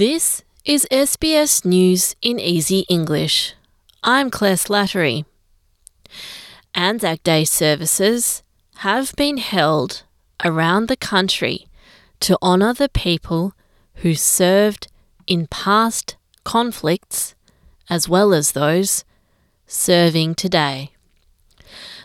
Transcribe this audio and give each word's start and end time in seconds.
This 0.00 0.44
is 0.64 0.86
SBS 0.90 1.62
News 1.62 2.16
in 2.22 2.40
Easy 2.40 2.86
English. 2.88 3.52
I'm 4.02 4.30
Claire 4.30 4.56
Slattery. 4.56 5.26
Anzac 6.74 7.22
Day 7.22 7.44
services 7.44 8.42
have 8.76 9.14
been 9.16 9.36
held 9.36 10.04
around 10.42 10.88
the 10.88 10.96
country 10.96 11.66
to 12.20 12.38
honour 12.42 12.72
the 12.72 12.88
people 12.88 13.52
who 13.96 14.14
served 14.14 14.88
in 15.26 15.46
past 15.48 16.16
conflicts 16.44 17.34
as 17.90 18.08
well 18.08 18.32
as 18.32 18.52
those 18.52 19.04
serving 19.66 20.34
today. 20.34 20.92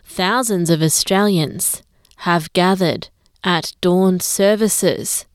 Thousands 0.04 0.70
of 0.70 0.82
Australians 0.82 1.82
have 2.27 2.52
gathered 2.52 3.08
at 3.41 3.72
dawn 3.80 4.20
services 4.20 5.26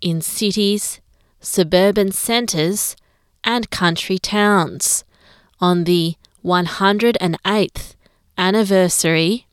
in 0.00 0.20
cities, 0.20 1.00
suburban 1.46 2.10
centres, 2.10 2.96
and 3.44 3.70
country 3.70 4.18
towns 4.18 5.04
on 5.60 5.84
the 5.84 6.16
108th 6.44 7.94
anniversary 8.36 9.46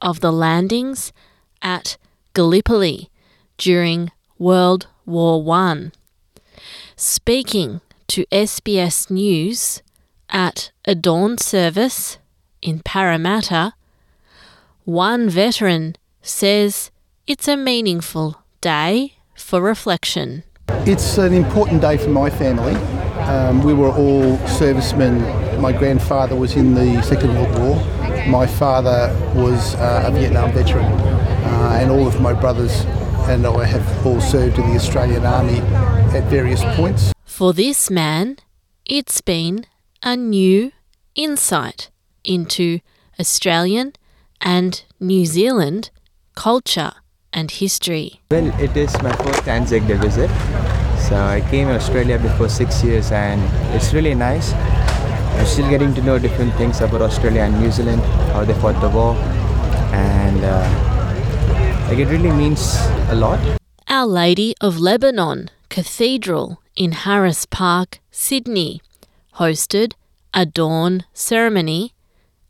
of 0.00 0.20
the 0.20 0.32
landings 0.32 1.12
at 1.60 1.96
Gallipoli 2.32 3.10
during 3.58 4.12
World 4.38 4.86
War 5.04 5.42
One. 5.42 5.90
Speaking 6.94 7.80
to 8.06 8.24
SBS 8.26 9.10
News 9.10 9.82
at 10.30 10.70
a 10.84 10.94
dawn 10.94 11.38
service 11.38 12.18
in 12.62 12.80
Parramatta, 12.80 13.74
one 14.84 15.28
veteran 15.28 15.96
says 16.22 16.92
it's 17.26 17.48
a 17.48 17.56
meaningful 17.56 18.42
day 18.60 19.14
for 19.34 19.60
reflection. 19.60 20.44
It's 20.86 21.18
an 21.18 21.32
important 21.32 21.80
day 21.80 21.96
for 21.96 22.10
my 22.10 22.30
family. 22.30 22.74
Um, 23.22 23.62
we 23.62 23.72
were 23.72 23.90
all 23.90 24.38
servicemen. 24.48 25.20
My 25.60 25.72
grandfather 25.72 26.34
was 26.34 26.56
in 26.56 26.74
the 26.74 27.02
Second 27.02 27.34
World 27.34 27.58
War. 27.58 28.26
My 28.26 28.46
father 28.46 29.14
was 29.34 29.74
uh, 29.76 30.04
a 30.06 30.10
Vietnam 30.10 30.52
veteran, 30.52 30.84
uh, 30.84 31.78
and 31.80 31.90
all 31.90 32.06
of 32.06 32.20
my 32.20 32.32
brothers 32.32 32.84
and 33.28 33.46
I 33.46 33.64
have 33.64 34.06
all 34.06 34.20
served 34.20 34.58
in 34.58 34.68
the 34.68 34.74
Australian 34.74 35.24
Army 35.24 35.60
at 36.16 36.24
various 36.24 36.62
points. 36.76 37.12
For 37.24 37.52
this 37.52 37.90
man, 37.90 38.38
it's 38.84 39.20
been 39.20 39.66
a 40.02 40.16
new 40.16 40.72
insight 41.14 41.90
into 42.24 42.80
Australian 43.20 43.92
and 44.40 44.82
New 44.98 45.24
Zealand 45.24 45.90
culture 46.34 46.92
and 47.32 47.50
history. 47.50 48.20
Well, 48.30 48.48
it 48.60 48.76
is 48.76 48.92
my 49.02 49.12
first 49.16 49.46
Anzac 49.46 49.86
Day 49.86 49.94
visit. 49.94 50.30
So 51.12 51.18
I 51.18 51.42
came 51.50 51.68
to 51.68 51.74
Australia 51.74 52.18
before 52.18 52.48
six 52.48 52.82
years 52.82 53.12
and 53.12 53.38
it's 53.76 53.92
really 53.92 54.14
nice. 54.14 54.54
I'm 54.54 55.44
still 55.44 55.68
getting 55.68 55.92
to 55.96 56.00
know 56.00 56.18
different 56.18 56.54
things 56.54 56.80
about 56.80 57.02
Australia 57.02 57.42
and 57.42 57.60
New 57.60 57.70
Zealand, 57.70 58.00
how 58.32 58.46
they 58.46 58.54
fought 58.54 58.80
the 58.80 58.88
war, 58.88 59.14
and 59.92 60.40
uh, 60.42 61.86
like 61.90 61.98
it 61.98 62.06
really 62.06 62.32
means 62.32 62.78
a 63.10 63.14
lot. 63.14 63.38
Our 63.88 64.06
Lady 64.06 64.54
of 64.62 64.78
Lebanon 64.78 65.50
Cathedral 65.68 66.62
in 66.76 66.92
Harris 66.92 67.44
Park, 67.44 68.00
Sydney, 68.10 68.80
hosted 69.34 69.92
a 70.32 70.46
dawn 70.46 71.04
ceremony 71.12 71.92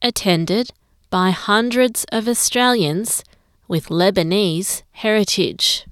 attended 0.00 0.70
by 1.10 1.30
hundreds 1.30 2.04
of 2.12 2.28
Australians 2.28 3.24
with 3.66 3.88
Lebanese 3.88 4.82
heritage. 4.92 5.84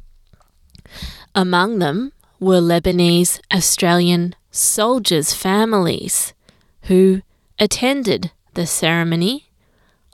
Among 1.34 1.80
them 1.80 2.12
were 2.40 2.60
Lebanese 2.60 3.38
Australian 3.52 4.34
soldiers' 4.50 5.34
families 5.34 6.32
who 6.84 7.20
attended 7.58 8.32
the 8.54 8.66
ceremony, 8.66 9.50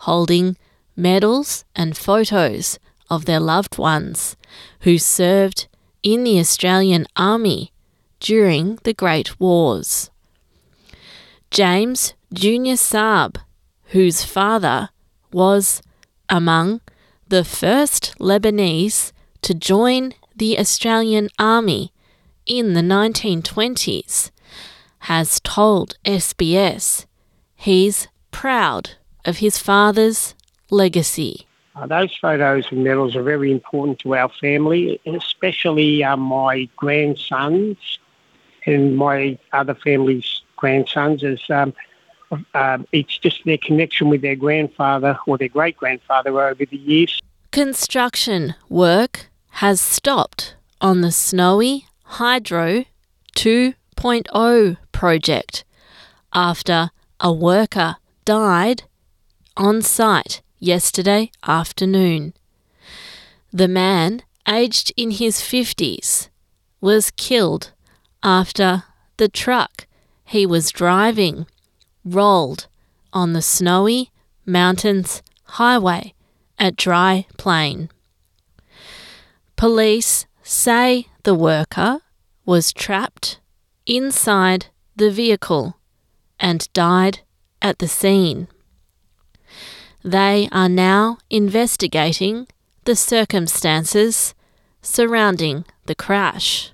holding 0.01 0.57
medals 0.97 1.65
and 1.77 1.97
photos 1.97 2.81
of 3.09 3.25
their 3.25 3.39
loved 3.39 3.79
ones 3.79 4.37
who 4.81 4.99
served 4.99 5.69
in 6.03 6.25
the 6.25 6.39
Australian 6.41 7.07
Army 7.17 7.73
during 8.19 8.79
the 8.83 8.93
Great 8.93 9.39
Wars. 9.39 10.11
James 11.51 12.15
Junior 12.33 12.75
Saab, 12.75 13.37
whose 13.91 14.25
father 14.25 14.89
was 15.33 15.81
among 16.29 16.81
the 17.29 17.45
first 17.45 18.15
Lebanese 18.19 19.13
to 19.43 19.55
join 19.55 20.13
the 20.35 20.59
Australian 20.59 21.29
Army 21.39 21.93
in 22.47 22.75
the 22.75 22.81
1920s, 22.81 24.31
has 25.01 25.41
told 25.41 25.97
SBS 26.05 27.07
he's 27.55 28.09
proud 28.31 28.91
of 29.25 29.39
his 29.39 29.59
father's 29.59 30.35
legacy. 30.71 31.47
Uh, 31.75 31.87
those 31.87 32.17
photos 32.17 32.67
and 32.71 32.83
medals 32.83 33.15
are 33.15 33.23
very 33.23 33.53
important 33.53 33.99
to 33.99 34.15
our 34.17 34.31
family, 34.41 35.01
especially 35.07 36.03
uh, 36.03 36.17
my 36.17 36.69
grandsons 36.77 37.77
and 38.65 38.97
my 38.97 39.39
other 39.53 39.75
family's 39.75 40.43
grandsons. 40.57 41.23
As 41.23 41.41
um, 41.51 41.75
uh, 42.55 42.79
it's 42.93 43.19
just 43.19 43.45
their 43.45 43.59
connection 43.59 44.09
with 44.09 44.23
their 44.23 44.37
grandfather 44.37 45.19
or 45.27 45.39
their 45.39 45.49
great 45.49 45.77
grandfather 45.77 46.41
over 46.41 46.65
the 46.65 46.77
years. 46.77 47.21
Construction 47.53 48.55
work 48.69 49.27
has 49.51 49.81
stopped 49.81 50.57
on 50.81 51.01
the 51.01 51.13
Snowy 51.13 51.86
Hydro 52.07 52.85
2.0 53.37 54.77
project 54.93 55.65
after 56.33 56.91
a 57.21 57.33
worker 57.33 57.97
died 58.25 58.85
on 59.57 59.83
site 59.83 60.41
yesterday 60.59 61.31
afternoon. 61.47 62.33
The 63.53 63.69
man, 63.69 64.23
aged 64.49 64.93
in 64.97 65.11
his 65.11 65.39
50s, 65.39 66.29
was 66.81 67.11
killed 67.11 67.73
after 68.23 68.85
the 69.19 69.29
truck 69.29 69.87
he 70.25 70.47
was 70.47 70.71
driving 70.71 71.47
rolled 72.05 72.67
on 73.13 73.33
the 73.33 73.43
snowy 73.43 74.11
mountains 74.47 75.23
highway 75.45 76.15
at 76.59 76.77
Dry 76.77 77.27
Plain. 77.37 77.91
Police 79.57 80.27
say 80.47 81.07
the 81.25 81.35
worker 81.35 82.01
was 82.45 82.73
trapped 82.73 83.41
inside 83.85 84.67
the 84.95 85.11
vehicle 85.11 85.77
and 86.39 86.73
died 86.73 87.21
at 87.61 87.81
the 87.81 87.89
scene. 87.89 88.47
They 90.05 90.49
are 90.53 90.69
now 90.69 91.19
investigating 91.31 92.47
the 92.85 92.95
circumstances 92.95 94.35
surrounding 94.81 95.65
the 95.87 95.97
crash. 95.97 96.71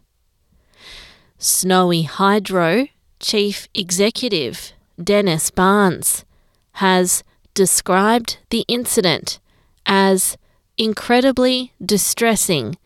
Snowy 1.39 2.03
Hydro 2.03 2.89
Chief 3.21 3.69
Executive 3.75 4.75
Dennis 5.03 5.51
Barnes 5.51 6.27
has 6.73 7.25
described 7.55 8.37
the 8.51 8.67
incident 8.69 9.41
as 9.87 10.37
incredibly 10.77 11.73
distressing 11.83 12.77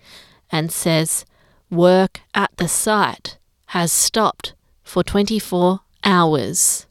and 0.50 0.70
says 0.72 1.24
work 1.70 2.20
at 2.34 2.50
the 2.56 2.68
site 2.68 3.38
has 3.66 3.92
stopped 3.92 4.54
for 4.82 5.02
24 5.02 5.80
hours. 6.04 6.86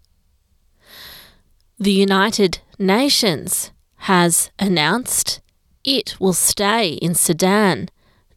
The 1.79 1.91
United 1.91 2.59
Nations 2.77 3.71
has 3.95 4.51
announced 4.59 5.41
it 5.83 6.19
will 6.19 6.33
stay 6.33 6.93
in 6.93 7.15
Sudan 7.15 7.89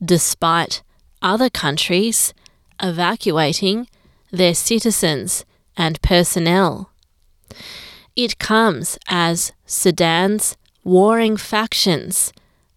despite 0.05 0.82
other 1.23 1.50
countries 1.50 2.35
evacuating 2.81 3.88
their 4.31 4.55
citizens 4.55 5.44
and 5.76 6.00
personnel. 6.03 6.91
It 8.15 8.38
comes 8.38 8.99
as 9.09 9.53
Sudan's 9.67 10.56
warring 10.85 11.37
factions 11.37 12.32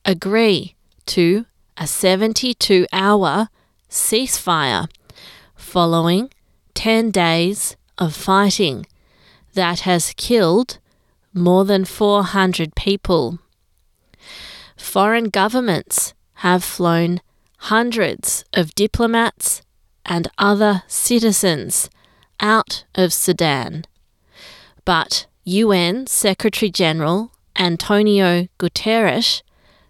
agree 0.06 0.76
to 1.08 1.46
a 1.78 1.88
72 1.88 2.86
hour 2.92 3.50
ceasefire 3.90 4.88
following 5.56 6.30
10 6.74 7.12
days 7.12 7.76
of 7.98 8.16
fighting 8.16 8.86
that 9.54 9.82
has 9.82 10.14
killed 10.18 10.80
more 11.34 11.66
than 11.66 11.86
400 11.86 12.76
people. 12.76 13.40
Foreign 14.78 15.26
governments 15.30 16.14
have 16.36 16.64
flown 16.64 17.22
hundreds 17.58 18.44
of 18.54 18.74
diplomats 18.76 19.62
and 20.06 20.28
other 20.38 20.84
citizens 20.88 21.90
out 22.40 22.86
of 22.96 23.14
Sudan. 23.14 23.86
But 24.84 25.28
UN 25.44 26.08
Secretary 26.08 26.72
General 26.72 27.32
Antonio 27.56 28.48
Guterres 28.58 29.42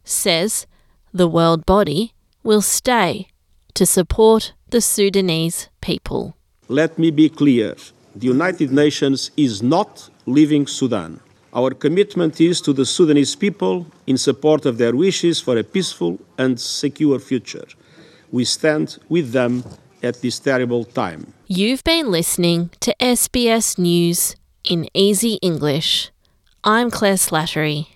says 0.04 0.68
the 1.14 1.28
world 1.28 1.66
body 1.66 2.14
will 2.44 2.62
stay 2.62 3.28
to 3.74 3.86
support 3.86 4.54
the 4.70 4.82
Sudanese 4.82 5.70
people. 5.82 6.36
Let 6.68 6.98
me 6.98 7.12
be 7.12 7.30
clear 7.30 7.76
the 8.16 8.28
United 8.28 8.72
Nations 8.72 9.32
is 9.38 9.62
not 9.62 10.10
leaving 10.26 10.68
Sudan. 10.68 11.20
Our 11.54 11.72
commitment 11.72 12.40
is 12.40 12.62
to 12.62 12.74
the 12.74 12.86
Sudanese 12.86 13.36
people 13.36 13.88
in 14.08 14.18
support 14.18 14.66
of 14.66 14.78
their 14.78 14.96
wishes 14.96 15.40
for 15.40 15.58
a 15.58 15.64
peaceful 15.64 16.20
and 16.38 16.60
secure 16.60 17.20
future. 17.20 17.66
We 18.32 18.46
stand 18.46 18.98
with 19.10 19.32
them 19.34 19.64
at 20.02 20.22
this 20.22 20.40
terrible 20.40 20.86
time. 20.86 21.34
You've 21.48 21.84
been 21.84 22.10
listening 22.10 22.70
to 22.80 22.96
SBS 23.00 23.78
News 23.78 24.36
in 24.64 24.88
Easy 24.94 25.34
English. 25.42 26.12
I'm 26.64 26.90
Claire 26.90 27.16
Slattery. 27.16 27.88